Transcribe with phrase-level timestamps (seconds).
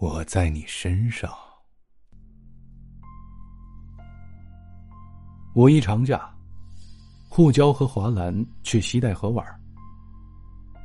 [0.00, 1.30] 我在你身上。
[5.54, 6.34] 五一长假，
[7.28, 9.44] 护娇和华兰去西戴河玩。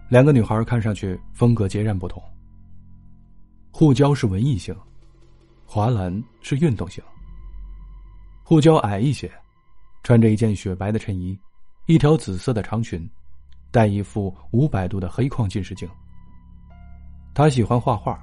[0.10, 2.22] 两个女孩看上去风格截然不同。
[3.72, 4.76] 护娇是文艺型，
[5.66, 7.02] 华兰是运动型。
[8.44, 9.32] 护娇矮一些，
[10.04, 11.40] 穿着一件雪白的衬衣，
[11.86, 13.10] 一条紫色的长裙，
[13.72, 15.90] 戴一副五百度的黑框近视镜。
[17.34, 18.22] 她喜欢画画。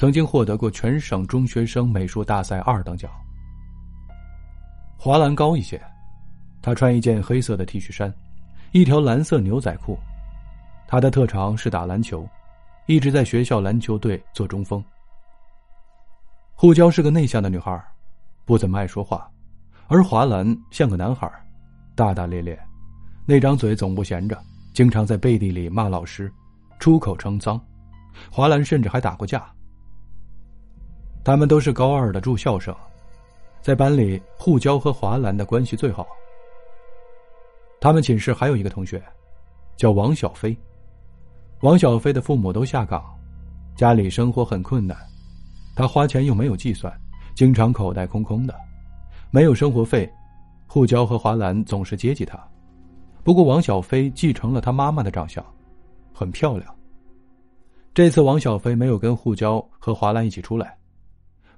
[0.00, 3.10] 曾经获得过全省中学生美术大赛二等奖。
[4.96, 5.78] 华兰高一些，
[6.62, 8.10] 他穿一件黑色的 T 恤衫，
[8.72, 9.98] 一条蓝色牛仔裤。
[10.88, 12.26] 他的特长是打篮球，
[12.86, 14.82] 一直在学校篮球队做中锋。
[16.54, 17.78] 护娇是个内向的女孩，
[18.46, 19.30] 不怎么爱说话，
[19.86, 21.30] 而华兰像个男孩，
[21.94, 22.58] 大大咧咧，
[23.26, 26.32] 那张嘴总不闲着，经常在背地里骂老师，
[26.78, 27.60] 出口成脏。
[28.32, 29.46] 华兰甚至还打过架。
[31.22, 32.74] 他们都是高二的住校生，
[33.60, 36.06] 在班里，护娇和华兰的关系最好。
[37.80, 39.02] 他们寝室还有一个同学，
[39.76, 40.56] 叫王小飞。
[41.60, 43.04] 王小飞的父母都下岗，
[43.76, 44.96] 家里生活很困难，
[45.76, 46.90] 他花钱又没有计算，
[47.34, 48.54] 经常口袋空空的，
[49.30, 50.10] 没有生活费。
[50.66, 52.38] 护娇和华兰总是接济他，
[53.22, 55.44] 不过王小飞继承了他妈妈的长相，
[56.14, 56.74] 很漂亮。
[57.92, 60.76] 这次王小飞没有跟护娇和华兰一起出来。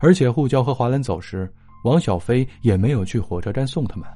[0.05, 1.49] 而且，护娇和华兰走时，
[1.85, 4.09] 王小飞也没有去火车站送他们。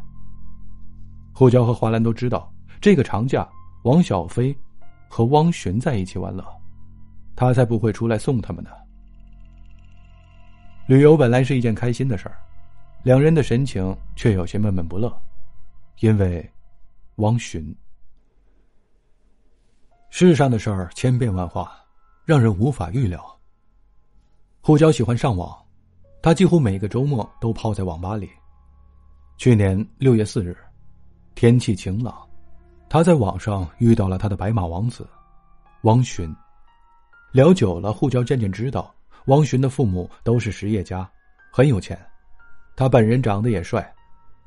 [1.33, 3.49] 护娇和华兰都知道，这个长假
[3.85, 4.55] 王小飞
[5.09, 6.45] 和汪寻在一起玩乐，
[7.37, 8.71] 他才不会出来送他们呢。
[10.89, 12.37] 旅游本来是一件开心的事儿，
[13.05, 15.17] 两人的神情却有些闷闷不乐，
[16.01, 16.45] 因为
[17.17, 17.73] 汪寻。
[20.11, 21.79] 世上的事儿千变万化，
[22.25, 23.25] 让人无法预料。
[24.61, 25.57] 胡娇喜欢上网。
[26.27, 28.29] 他几乎每个周末都泡在网吧里。
[29.37, 30.57] 去年六月四日，
[31.37, 32.21] 天气晴朗，
[32.89, 35.07] 他在网上遇到了他的白马王子，
[35.83, 36.35] 汪寻。
[37.31, 38.93] 聊久了，护娇渐渐知道，
[39.27, 41.09] 汪寻的父母都是实业家，
[41.53, 41.97] 很有钱。
[42.75, 43.89] 他本人长得也帅，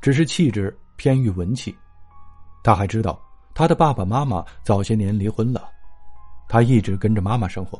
[0.01, 1.73] 只是气质偏于文气。
[2.62, 3.18] 他还知道，
[3.53, 5.69] 他的爸爸妈妈早些年离婚了，
[6.50, 7.79] 他一直跟着妈妈生活。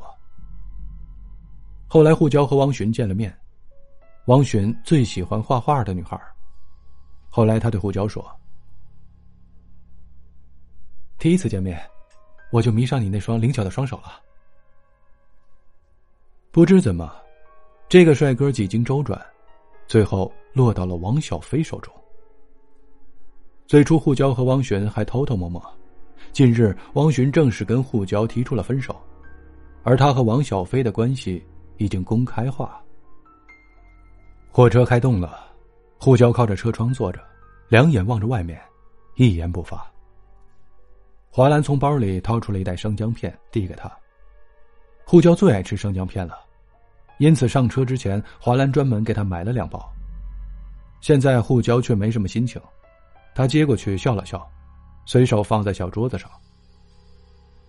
[1.86, 3.36] 后来，护娇和汪寻见了面。
[4.26, 6.20] 汪璇最喜欢画画的女孩。
[7.28, 8.24] 后来，他对胡娇说
[11.18, 11.80] ：“第一次见面，
[12.50, 14.20] 我就迷上你那双灵巧的双手了。”
[16.52, 17.12] 不知怎么，
[17.88, 19.20] 这个帅哥几经周转，
[19.86, 21.94] 最后落到了王小飞手中。
[23.66, 25.62] 最初，护娇和汪璇还偷偷摸摸，
[26.32, 29.00] 近日，汪璇正式跟护娇提出了分手，
[29.84, 31.44] 而他和王小飞的关系
[31.76, 32.82] 已经公开化。
[34.52, 35.46] 火车开动了，
[35.96, 37.22] 护娇靠着车窗坐着，
[37.68, 38.60] 两眼望着外面，
[39.14, 39.88] 一言不发。
[41.30, 43.90] 华兰从包里掏出了一袋生姜片，递给他。
[45.04, 46.36] 护娇最爱吃生姜片了，
[47.18, 49.88] 因此上车之前，华兰专门给他买了两包。
[51.00, 52.60] 现在护娇却没什么心情，
[53.36, 54.44] 他接过去笑了笑，
[55.06, 56.28] 随手放在小桌子上。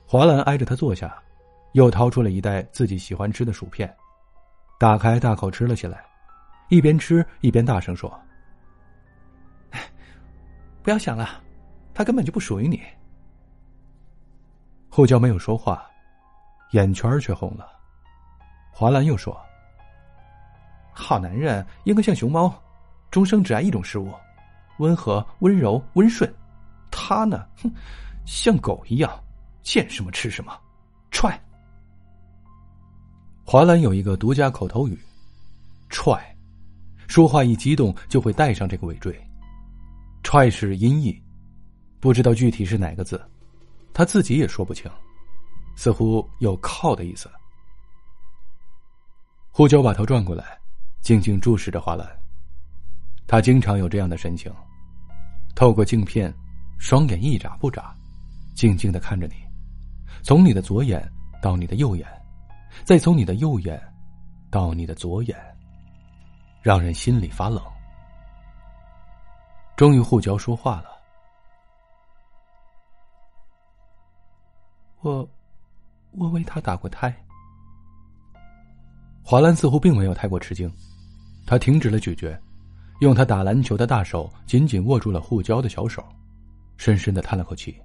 [0.08, 1.16] 华兰挨着他坐下，
[1.74, 3.96] 又掏出了一袋自己喜欢吃的薯片，
[4.80, 6.04] 打开大口吃了起来。
[6.72, 8.10] 一边吃一边大声说
[10.82, 11.44] ：“不要想了，
[11.94, 12.82] 他根本就不属于你。”
[14.90, 15.86] 后娇没有说话，
[16.72, 17.68] 眼圈却红了。
[18.72, 19.38] 华兰又说
[20.96, 22.58] ：“好男人应该像熊猫，
[23.10, 24.10] 终生只爱一种食物，
[24.78, 26.34] 温和、温柔、温顺。
[26.90, 27.70] 他呢，哼，
[28.26, 29.22] 像狗一样，
[29.62, 30.58] 见什么吃什么，
[31.12, 31.38] 踹。”
[33.44, 34.98] 华兰有一个独家口头语
[35.90, 36.26] ：“踹。”
[37.12, 39.14] 说话一激动就会带上这个尾缀，
[40.24, 41.22] 踹是音译，
[42.00, 43.22] 不知道具体是哪个字，
[43.92, 44.90] 他自己也说不清，
[45.76, 47.30] 似乎有靠的意思。
[49.50, 50.58] 胡娇把头转过来，
[51.02, 52.08] 静静注视着华兰。
[53.28, 54.50] 他经常有这样的神情，
[55.54, 56.34] 透过镜片，
[56.80, 57.94] 双眼一眨不眨，
[58.56, 59.34] 静静的看着你，
[60.24, 62.08] 从你的左眼到你的右眼，
[62.86, 63.78] 再从你的右眼
[64.50, 65.38] 到你的左眼。
[66.62, 67.62] 让人心里发冷。
[69.76, 70.92] 终于，护娇说话了
[75.02, 75.28] ：“我，
[76.12, 77.12] 我为他打过胎。”
[79.26, 80.72] 华兰似乎并没有太过吃惊，
[81.48, 82.40] 他停止了咀嚼，
[83.00, 86.04] 用他打篮球的大手紧紧握住了护娇的小手，
[86.78, 87.82] 深深的叹了口气。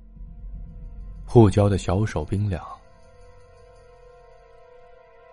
[1.24, 2.62] 护娇的小手冰凉。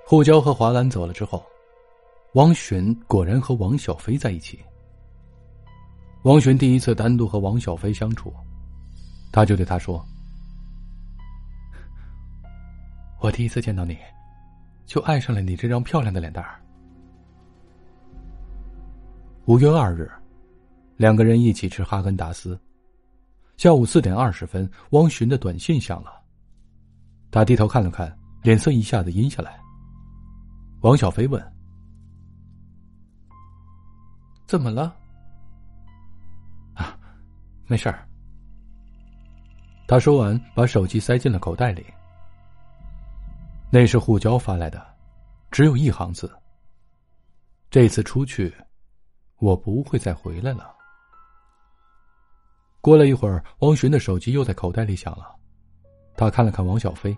[0.06, 1.44] 护娇和华兰走了之后，
[2.34, 4.60] 汪寻果然和王小飞在一起。
[6.24, 8.34] 汪寻第一次单独和王小飞相处，
[9.32, 10.04] 他就对他说
[13.22, 13.98] ：“我第一次见到你，
[14.86, 16.60] 就爱上了你这张漂亮的脸蛋儿。”
[19.46, 20.10] 五月二日，
[20.98, 22.60] 两个人一起吃哈根达斯。
[23.58, 26.20] 下午四点二十分，汪寻的短信响了。
[27.30, 29.60] 他低头看了看，脸色一下子阴下来。
[30.82, 31.40] 王小飞问
[34.54, 34.96] ：“怎么了？”
[36.78, 36.96] 啊，
[37.66, 38.08] 没事儿。
[39.88, 41.84] 他说完，把手机塞进了口袋里。
[43.72, 44.86] 那是护交发来的，
[45.50, 46.32] 只有一行字
[47.72, 48.54] ：“这次出去。”
[49.42, 50.72] 我不会再回来了。
[52.80, 55.36] 过了一会儿，汪寻的手机又在口袋里响了，
[56.16, 57.18] 他看了看王小飞，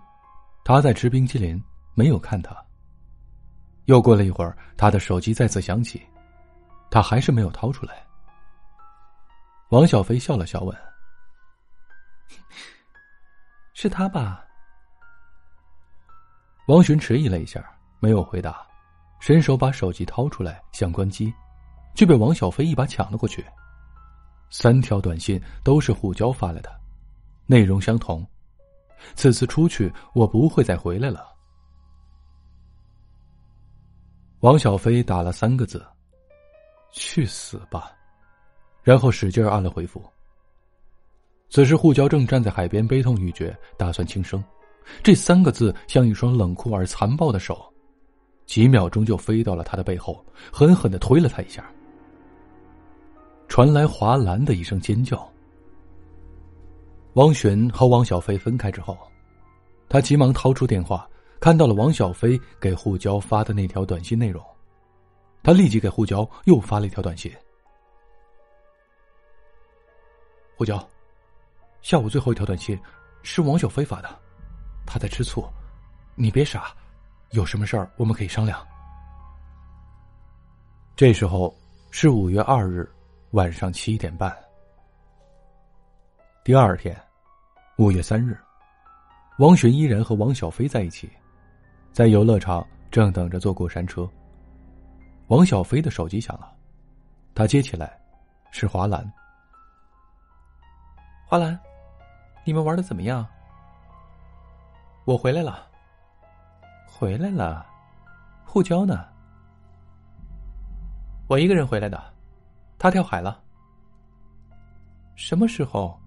[0.64, 1.62] 他在吃冰淇淋，
[1.96, 2.56] 没有看他。
[3.88, 6.02] 又过了一会儿，他的手机再次响起，
[6.90, 8.06] 他还是没有掏出来。
[9.70, 10.78] 王小飞笑了笑，问
[13.74, 14.46] ：“是他吧？”
[16.68, 17.64] 王寻迟疑了一下，
[18.00, 18.66] 没有回答，
[19.20, 21.34] 伸手把手机掏出来，想关机。
[21.96, 23.44] 却被王小飞一把抢了过去。
[24.50, 26.70] 三条短信都是互交发来的，
[27.46, 28.28] 内容相同。
[29.16, 31.34] 此次出去，我不会再回来了。
[34.42, 35.86] 王小飞打了三个字
[36.96, 37.92] ：“去死吧！”
[38.84, 40.04] 然后使劲按了回复。
[41.50, 44.44] 此时，护娇正站在海边悲痛欲绝，打算轻生。
[45.02, 47.72] 这三个字像一双冷酷而残暴的手，
[48.46, 51.68] 几秒钟就飞到了他的背后，狠狠的推了他一下。
[53.48, 55.28] 传来华兰的一声尖叫。
[57.14, 58.98] 汪璇和王小飞分开之后，
[59.88, 61.08] 他急忙掏出电话，
[61.40, 64.44] 看到了王小飞给护娇发的那条短信内容，
[65.46, 67.32] 他立即给胡娇又发了一条短信
[70.58, 70.84] ：“胡娇，
[71.84, 72.76] 下午最后一条短信
[73.22, 74.10] 是王小飞发的，
[74.88, 75.48] 他在吃醋，
[76.16, 76.74] 你别傻，
[77.30, 78.66] 有什么事儿我们可以商量。”
[80.98, 81.56] 这时候
[81.92, 82.92] 是五月二日。
[83.32, 84.34] 晚上七点半，
[86.42, 86.98] 第二天，
[87.78, 88.40] 五月三日，
[89.40, 91.10] 王璇依然和王小飞在一起，
[91.92, 94.10] 在游乐场正等着坐过山车。
[95.28, 96.56] 王小飞的手机响了，
[97.34, 98.00] 他接起来，
[98.52, 99.12] 是华兰。
[101.26, 101.60] 华兰，
[102.44, 103.26] 你们玩的怎么样？
[105.06, 105.68] 我回来了。
[106.86, 107.66] 回来了，
[108.46, 109.06] 护交呢？
[111.28, 112.14] 我一个人回来的。
[112.78, 113.42] 他跳海了。
[115.16, 116.00] 什么时候？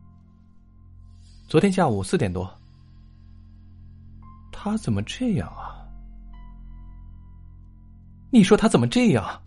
[1.48, 2.48] 昨天下午四点多。
[4.52, 5.67] 他怎么这样啊？
[8.30, 9.42] 你说他怎么这样？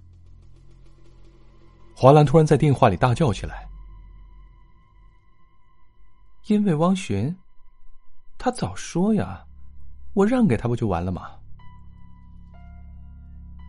[1.96, 3.68] 华兰突然在电话里大叫起来。
[6.48, 7.34] 因为汪寻，
[8.40, 9.46] 他早说呀，
[10.14, 11.30] 我让给他不就完了吗？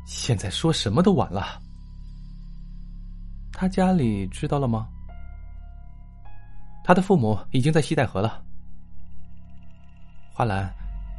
[0.07, 1.61] 现在说什么都晚了。
[3.53, 4.89] 他家里知道了吗？
[6.83, 8.43] 他的父母已经在西戴河了。
[10.33, 10.75] 花兰，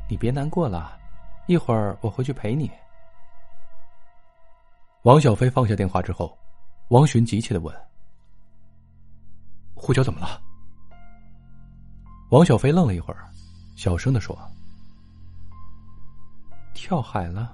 [0.10, 1.00] 你别难过了，
[1.46, 2.70] 一会儿我回去陪你。
[5.04, 6.38] 王小飞放下电话之后，
[6.88, 7.76] 王寻急切的问
[9.76, 10.42] ：“胡娇怎么了？”
[12.32, 13.30] 王小飞愣了一会儿，
[13.76, 14.38] 小声的说
[16.74, 17.54] ：“跳海了。”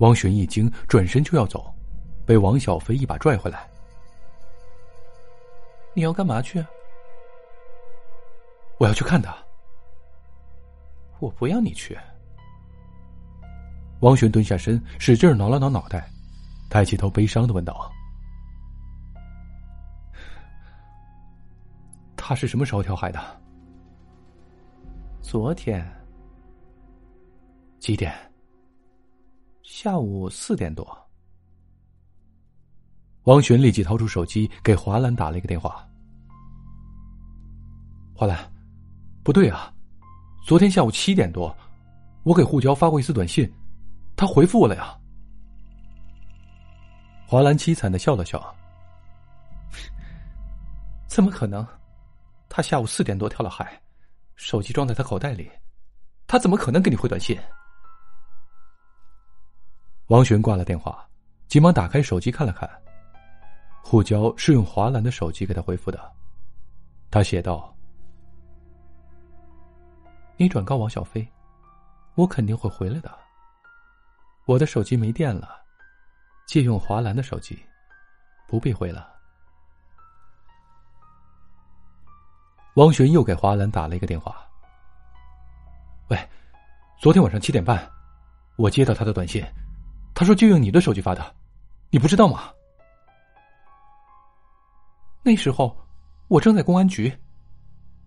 [0.00, 1.70] 王寻一惊，转身就要走。
[2.26, 3.68] 被王小飞一把拽回来。
[5.92, 6.64] 你要干嘛去？
[8.78, 9.36] 我要去看他。
[11.18, 11.98] 我不要你去。
[14.00, 16.08] 王璇蹲下身，使劲挠了挠脑袋，
[16.70, 17.92] 抬起头，悲伤的问道
[22.16, 23.20] ：“他是什么时候跳海的？”
[25.20, 25.86] 昨天。
[27.78, 28.12] 几点？
[29.62, 30.86] 下午四点多。
[33.24, 35.86] 王璇立即掏出手机给华兰打了一个电话。
[38.14, 38.38] 华兰，
[39.22, 39.72] 不对啊，
[40.44, 41.54] 昨天下午七点多，
[42.22, 43.50] 我给护交发过一次短信，
[44.20, 44.94] 他回复我了呀。
[47.26, 48.54] 华兰凄惨的笑了笑，
[51.08, 51.66] 怎么可能？
[52.46, 53.80] 他下午四点多跳了海，
[54.36, 55.50] 手机装在他口袋里，
[56.26, 57.40] 他怎么可能给你回短信？
[60.08, 61.08] 王璇挂了电话，
[61.48, 62.68] 急忙打开手机看了看。
[63.82, 66.12] 护交是用华兰的手机给他回复的，
[67.10, 67.74] 他写道
[70.36, 71.26] ：“你转告王小飞，
[72.16, 73.18] 我肯定会回来的。
[74.50, 75.62] 我的手机没电了，
[76.44, 77.56] 借用华兰的手机，
[78.48, 79.16] 不必回了。
[82.74, 84.44] 汪璇又给华兰打了一个电话。
[86.08, 86.28] 喂，
[86.98, 87.88] 昨天晚上七点半，
[88.56, 89.40] 我接到他的短信，
[90.16, 91.32] 他说就用你的手机发的，
[91.90, 92.52] 你不知道吗？
[95.22, 95.80] 那时候
[96.26, 97.16] 我正在公安局，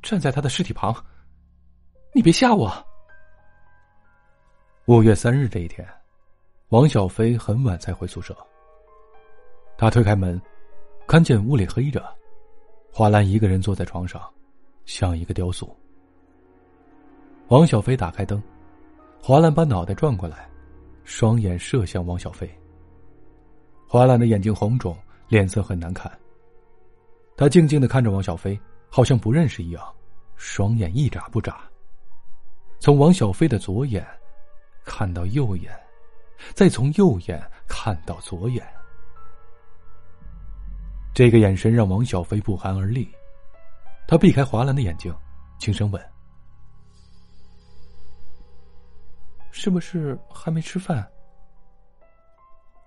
[0.01, 0.93] 站在他的尸体旁。
[2.13, 2.69] 你别吓我。
[4.87, 5.87] 五月三日这一天，
[6.73, 8.35] 王小飞很晚才回宿舍。
[9.77, 10.41] 他推开门，
[11.05, 12.03] 看见屋里黑着，
[12.91, 14.19] 华兰一个人坐在床上，
[14.83, 15.71] 像一个雕塑。
[17.49, 18.41] 王小飞打开灯，
[19.21, 20.49] 华兰把脑袋转过来，
[21.03, 22.49] 双眼射向王小飞。
[23.87, 26.11] 华兰的眼睛红肿，脸色很难看。
[27.37, 29.93] 他静静的看着王小飞，好像不认识一样，
[30.37, 31.69] 双眼一眨不眨。
[32.79, 34.03] 从王小飞的左眼
[34.83, 35.71] 看到右眼，
[36.53, 38.65] 再从右眼看到左眼。
[41.13, 43.07] 这个眼神让王小飞不寒而栗。
[44.07, 45.15] 他避开华兰的眼睛，
[45.59, 46.11] 轻声问
[49.51, 51.07] ：“是不是还没吃饭？”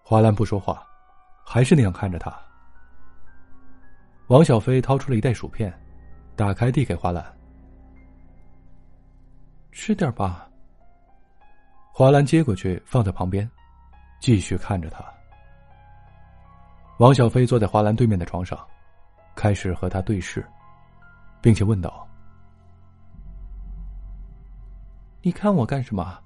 [0.05, 0.87] 华兰不说话，
[1.45, 2.37] 还是那样看着他。
[4.27, 5.73] 王小飞掏出了一袋薯片，
[6.35, 7.25] 打开递给华兰
[9.73, 10.51] ：“吃点吧。”
[11.99, 13.50] 华兰接过去放在旁边，
[14.21, 15.03] 继续看着他。
[16.99, 18.62] 王小飞坐在华兰对面的床上，
[19.35, 20.47] 开始和他对视，
[21.41, 22.07] 并且问道
[25.25, 26.23] ：“你看我干什么？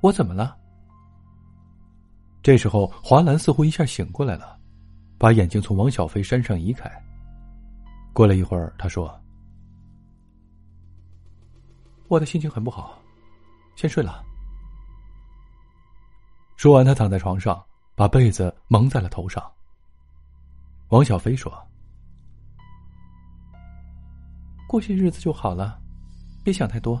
[0.00, 0.56] 我怎么了？”
[2.42, 4.58] 这时候，华兰似乎一下醒过来了，
[5.18, 6.90] 把眼睛从王小飞身上移开。
[8.14, 9.14] 过了一会儿，他说
[12.08, 12.98] ：“我的心情很不好，
[13.76, 14.24] 先睡了。”
[16.56, 17.62] 说完，他躺在床上，
[17.94, 19.44] 把被子蒙在了头上。
[20.88, 21.52] 王小飞说
[24.66, 25.78] ：“过些日子就好了，
[26.42, 27.00] 别想太多。”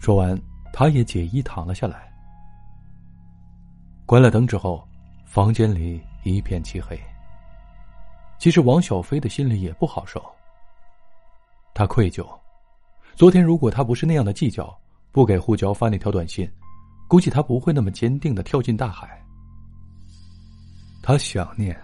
[0.00, 0.40] 说完，
[0.72, 2.10] 他也解衣躺了下来。
[4.06, 4.86] 关了灯之后，
[5.26, 6.98] 房间里一片漆黑。
[8.38, 10.22] 其实王小飞的心里也不好受。
[11.74, 12.26] 他愧疚，
[13.14, 14.74] 昨天如果他不是那样的计较，
[15.12, 16.50] 不给护娇发那条短信，
[17.06, 19.22] 估计他不会那么坚定的跳进大海。
[21.02, 21.78] 他想念，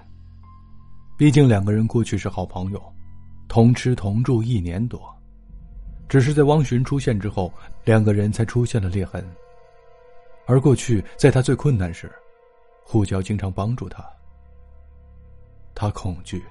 [1.16, 2.82] 毕竟两个人过去是好朋友，
[3.48, 5.00] 同吃同住一年多，
[6.08, 7.52] 只是在汪寻出现之后，
[7.84, 9.24] 两个人才出现了裂痕。
[10.46, 12.10] 而过去在他最困难时，
[12.82, 14.04] 护娇经常帮助他。
[15.74, 16.42] 他恐惧。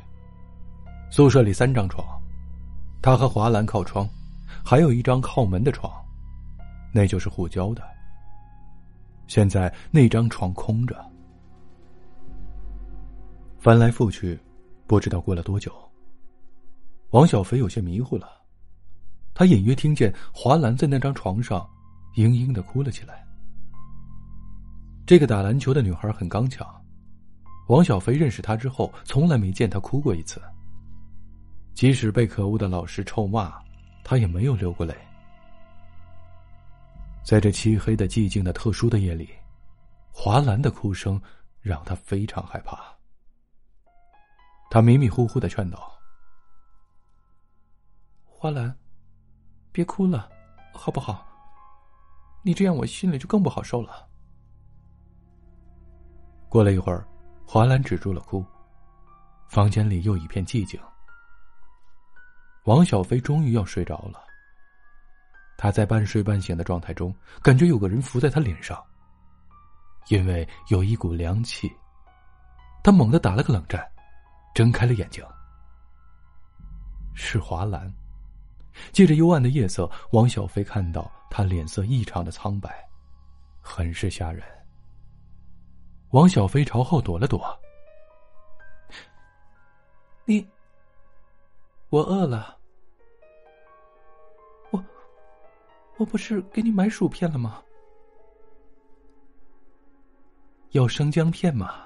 [1.11, 2.05] 宿舍里三张床，
[3.01, 4.07] 他和华兰靠窗，
[4.63, 5.91] 还有一张靠门的床，
[6.93, 7.83] 那就是护娇的。
[9.29, 10.99] 现在那张床空着，
[13.59, 14.37] 翻来覆去，
[14.87, 15.71] 不知道过了多久。
[17.11, 18.27] 王小飞有些迷糊了，
[19.35, 21.59] 他隐约听见华兰在那张床上
[22.15, 23.23] 嘤嘤的哭了起来。
[25.05, 26.67] 这个打篮球的女孩很刚强。
[27.67, 30.41] 王小飞认识他之后，从来没见他哭过一次。
[31.75, 33.53] 即使被可恶的老师臭骂，
[34.03, 34.95] 他也没有流过泪。
[37.23, 39.29] 在这漆黑的、寂静的、特殊的夜里，
[40.11, 41.21] 华兰的哭声
[41.61, 42.79] 让他非常害怕。
[44.69, 45.91] 他迷迷糊糊的劝道
[48.25, 48.77] ：“华兰，
[49.71, 50.29] 别哭了，
[50.73, 51.25] 好不好？
[52.43, 54.07] 你这样我心里就更不好受了。”
[56.49, 57.05] 过了一会儿。
[57.51, 58.45] 华兰止住了哭，
[59.47, 60.79] 房间里又一片寂静。
[62.65, 64.23] 王小飞终于要睡着了。
[65.61, 67.13] 他在半睡半醒的状态中，
[67.43, 68.81] 感觉有个人伏在他脸上，
[70.07, 71.69] 因为有一股凉气，
[72.81, 73.85] 他猛地打了个冷战，
[74.55, 75.21] 睁开了眼睛。
[77.13, 77.93] 是华兰。
[78.93, 82.87] 借着幽暗的夜色，王小飞看到他脸色异常的苍白，
[83.59, 84.41] 很是吓人。
[86.11, 87.43] 王小飞朝后躲了躲。
[90.23, 90.47] 你，
[91.89, 92.58] 我饿了。
[95.99, 97.61] 我不是给你买薯片了吗？
[100.71, 101.85] 要生姜片吗？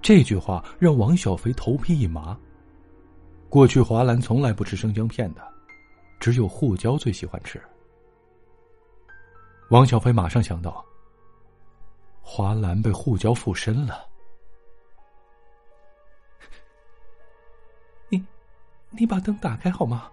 [0.00, 2.38] 这句话让王小飞头皮一麻。
[3.48, 5.42] 过去华兰从来不吃生姜片的，
[6.20, 7.60] 只有护娇最喜欢吃。
[9.70, 10.84] 王小飞马上想到。
[12.22, 14.06] 华兰被护娇附身了。
[18.08, 18.24] 你，
[18.90, 20.12] 你把灯打开好吗？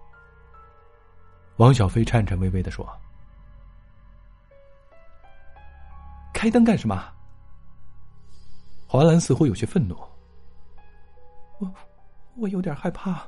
[1.56, 2.86] 王小飞颤颤巍巍的说。
[6.32, 7.12] 开灯干什么？
[8.86, 9.96] 华兰似乎有些愤怒。
[11.58, 11.72] 我，
[12.36, 13.26] 我有点害怕。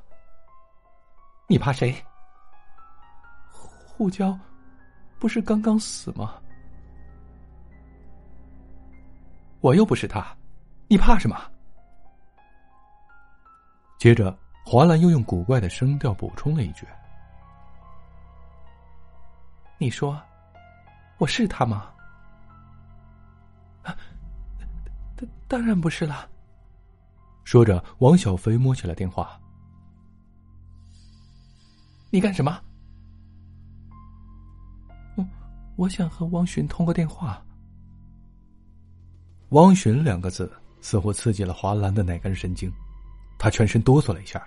[1.47, 1.95] 你怕谁？
[3.87, 4.39] 护娇，
[5.19, 6.35] 不是刚刚死吗？
[9.61, 10.37] 我又不是他，
[10.87, 11.37] 你怕什么？
[13.99, 16.87] 接着，华兰又用古怪的声调补充了一句
[19.79, 20.21] ：“你说，
[21.19, 21.91] 我是他吗？”
[25.17, 26.29] 当当然不是了。
[27.45, 29.41] 说着，王小飞摸起了电话。
[32.11, 32.61] 你干什么？
[35.17, 35.27] 我
[35.77, 37.43] 我想和汪寻通个电话。
[39.51, 42.71] 汪寻两个字似乎刺激了华兰的哪根神经，
[43.39, 44.47] 他全身哆嗦了一下。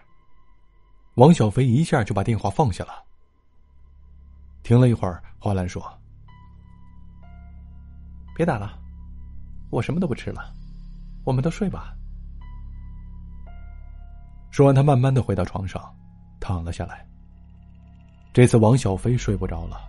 [1.16, 3.04] 王小飞一下就把电话放下了。
[4.63, 5.82] 停了一会儿，华兰说
[8.36, 8.77] ：“别打了，
[9.70, 10.53] 我什么都不吃了，
[11.24, 11.96] 我们都睡吧。”
[14.51, 15.82] 说完，他慢慢的回到床上，
[16.39, 17.08] 躺了下来。
[18.34, 19.82] 这次王小飞睡不着了，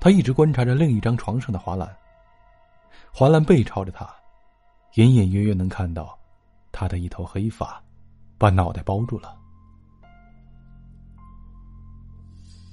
[0.00, 1.96] 他一直观察着另一张床上的华兰。
[3.12, 4.08] 华兰背朝着他，
[4.94, 6.18] 隐隐约约能看到
[6.72, 7.82] 他的一头黑发
[8.38, 9.36] 把脑袋包住了。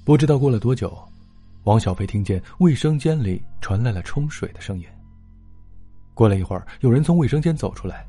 [0.05, 0.97] 不知道过了多久，
[1.63, 4.86] 王小飞听见卫生间里传来了冲水的声音。
[6.13, 8.05] 过了一会儿，有人从卫生间走出来。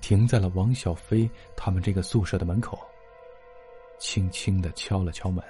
[0.00, 2.76] 停在了王小飞他们这个宿舍的门口，
[4.00, 5.44] 轻轻的敲了敲门。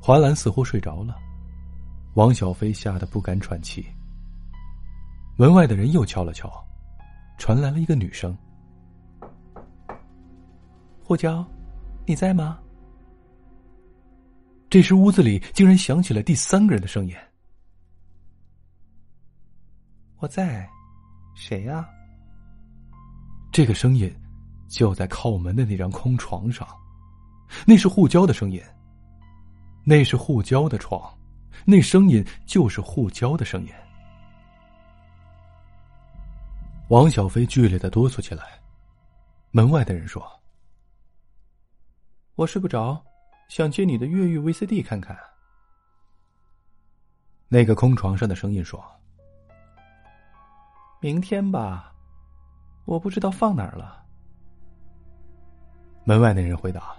[0.00, 1.16] 华兰似乎睡着了，
[2.14, 3.84] 王小飞吓得不敢喘气。
[5.36, 6.48] 门外的人又敲了敲，
[7.38, 8.36] 传来了一个女声
[11.02, 11.44] ：“霍娇，
[12.06, 12.60] 你在吗？”
[14.74, 17.14] 这时屋子里竟然响起了第三个人的声音。
[20.16, 20.68] 我在，
[21.36, 21.88] 谁呀？
[23.52, 24.12] 这个声音
[24.68, 26.66] 就在靠门的那张空床上，
[27.64, 28.60] 那是护娇的声音。
[29.84, 31.00] 那是护娇的床，
[31.64, 33.72] 那声音就是护娇的声音。
[36.88, 38.44] 王小飞剧烈的哆嗦起来。
[39.52, 40.20] 门外的人说
[42.34, 43.00] ：“我睡不着，
[43.48, 45.18] 想借你的越狱 VCD 看看。”
[47.48, 48.84] 那个空床上的声音说。
[51.00, 51.92] 明天吧，
[52.86, 54.02] 我不知道放哪儿了。
[56.04, 56.96] 门外那人回答：“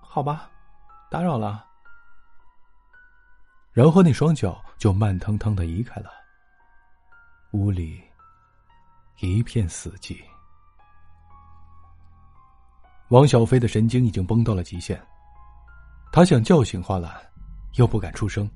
[0.00, 0.48] 好吧，
[1.10, 1.66] 打扰了。”
[3.74, 6.10] 然后那双脚就慢腾腾的移开了。
[7.52, 8.00] 屋里
[9.20, 10.22] 一片死寂。
[13.12, 14.98] 王小飞的神经已经绷到了极限，
[16.10, 17.14] 他想叫醒花兰，
[17.74, 18.50] 又不敢出声。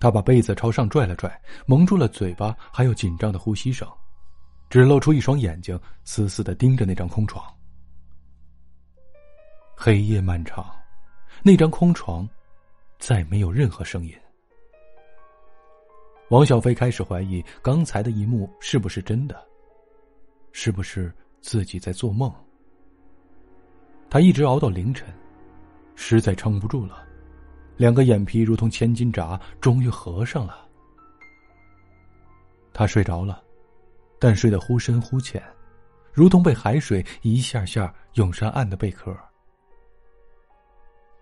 [0.00, 3.88] 他把被子朝上拽了拽，蒙住了嘴巴，还有紧张的呼吸声，
[4.68, 7.44] 只露出一双眼睛，死死的盯着那张空床。
[9.76, 10.68] 黑夜漫长，
[11.44, 12.28] 那张空床
[12.98, 14.12] 再没有任何声音。
[16.30, 19.46] 王小飞开始怀疑刚才的一幕是不是真的，
[20.50, 22.34] 是不是自己在做梦？
[24.08, 25.06] 他一直熬到凌晨，
[25.94, 27.04] 实在撑不住了。
[27.76, 30.66] 两个眼皮如同千斤闸，终于合上了。
[32.72, 33.42] 他睡着了，
[34.18, 35.42] 但睡得忽深忽浅，
[36.12, 39.14] 如同被海水一下下涌上岸的贝壳。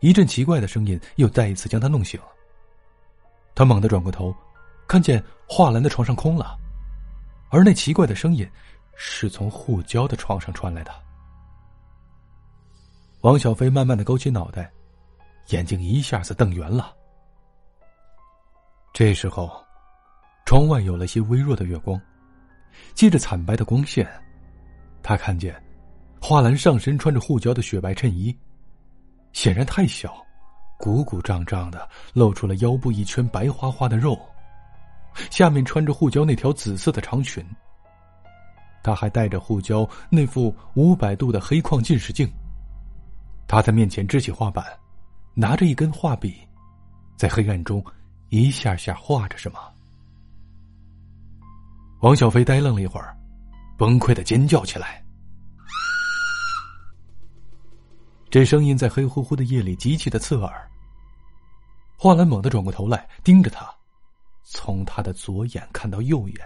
[0.01, 2.21] 一阵奇怪的声音又再一次将他弄醒。
[3.55, 4.35] 他猛地转过头，
[4.87, 6.59] 看见画兰的床上空了，
[7.51, 8.49] 而那奇怪的声音
[8.97, 10.93] 是从护娇的床上传来的。
[13.25, 14.71] 王小飞慢慢的勾起脑袋。
[15.49, 16.95] 眼睛一下子瞪圆了。
[18.93, 19.51] 这时候，
[20.45, 21.99] 窗外有了些微弱的月光，
[22.93, 24.07] 借着惨白的光线，
[25.03, 25.55] 他看见
[26.21, 28.35] 花兰上身穿着护胶的雪白衬衣，
[29.33, 30.15] 显然太小，
[30.79, 34.19] 鼓鼓胀胀的，露出了腰部一圈白花花的肉，
[35.31, 37.43] 下面穿着护胶那条紫色的长裙。
[38.83, 42.31] 他还戴着护胶那副五百度的黑框近视镜。
[43.55, 44.65] 他在面前支起画板。
[45.37, 46.47] 拿着一根画笔，
[47.17, 47.85] 在黑暗中
[48.29, 49.59] 一下下画着什么。
[52.03, 53.17] 王小飞呆愣了一会儿，
[53.77, 55.05] 崩溃的尖叫起来。
[58.31, 60.71] 这声音在黑乎乎的夜里极其的刺耳。
[61.97, 63.69] 华兰猛地转过头来，盯着他，
[64.45, 66.37] 从他的左眼看到右眼，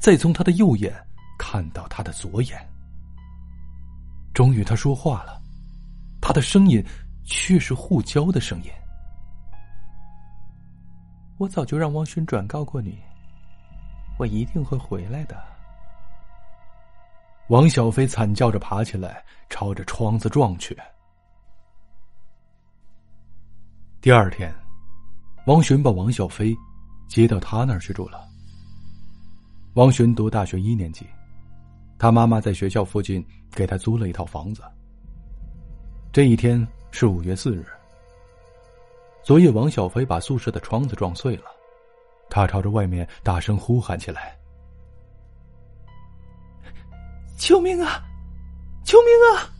[0.00, 0.92] 再从他的右眼
[1.38, 2.58] 看到他的左眼。
[4.34, 5.40] 终于，他说话了，
[6.20, 6.84] 他的声音。
[7.28, 8.70] 却是护交的声音。
[11.38, 12.96] 我早就让汪寻转告过你，
[14.16, 15.36] 我一定会回来的。
[17.48, 20.78] 王小飞惨叫着爬起来，朝着窗子撞去。
[24.00, 24.54] 第二天，
[25.48, 26.56] 王寻把王小飞
[27.08, 28.24] 接到他那儿去住了。
[29.74, 31.04] 汪寻读大学一年级，
[31.98, 34.62] 他妈妈在学校附近给他租了一套房子。
[36.16, 37.62] 这一天是五月四日。
[39.22, 41.44] 昨夜，王小飞把宿舍的窗子撞碎了，
[42.30, 44.34] 他朝着外面大声呼喊起来
[47.36, 48.02] ：“救命啊！
[48.82, 49.52] 救命啊！”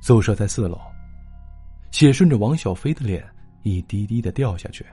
[0.00, 0.78] 宿舍在四楼，
[1.90, 3.28] 血顺着王小飞的脸
[3.64, 4.86] 一滴滴的掉下去，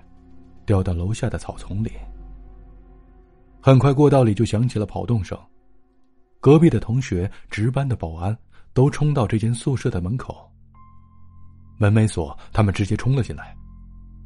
[0.65, 1.91] 掉到楼下的草丛里。
[3.61, 5.39] 很快，过道里就响起了跑动声，
[6.39, 8.35] 隔壁的同学、值班的保安
[8.77, 10.47] 都冲到这间宿舍的门口。
[11.79, 13.57] 门没锁，他们直接冲了进来，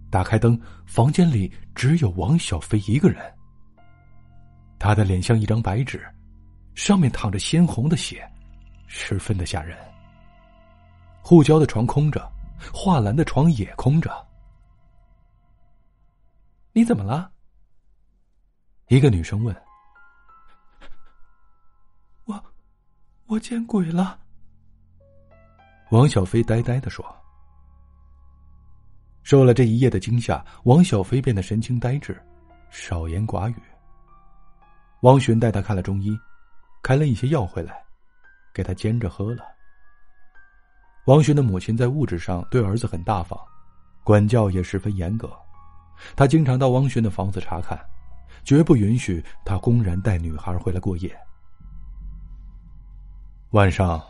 [0.10, 3.34] 打开灯，房间里只有王小飞一个人。
[4.78, 6.06] 他的脸像一张白纸，
[6.76, 8.30] 上面淌着鲜红的血，
[8.88, 9.78] 十分的吓人。
[11.22, 12.30] 护胶的床空着，
[12.74, 14.12] 画兰的床也空着。
[16.74, 17.32] 你怎么了？
[18.90, 19.56] 一个女生问。
[22.26, 22.44] 我，
[23.28, 24.20] 我见鬼了。
[25.91, 27.06] 王小飞呆呆的说。
[29.23, 32.17] 受了这一夜的惊吓，王小飞变得神情呆滞，
[32.69, 33.56] 少言寡语。
[35.01, 36.17] 王寻带他看了中医，
[36.82, 37.84] 开了一些药回来，
[38.54, 39.43] 给他煎着喝了。
[41.08, 43.38] 王寻的母亲在物质上对儿子很大方，
[44.01, 45.30] 管教也十分严格。
[46.15, 47.77] 他经常到王寻的房子查看，
[48.45, 51.13] 绝不允许他公然带女孩回来过夜。
[53.49, 54.01] 晚上，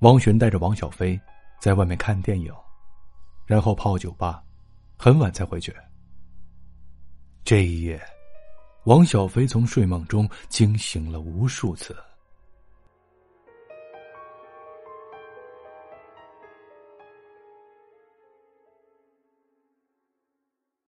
[0.00, 1.20] 王璇带着王小飞
[1.60, 2.54] 在外面看电影，
[3.46, 4.42] 然后泡酒吧。
[4.96, 5.74] 很晚才回去。
[7.44, 8.00] 这一夜，
[8.84, 11.96] 王小飞从睡梦中惊醒了无数次。